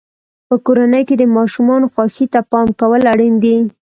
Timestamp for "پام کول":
2.51-3.01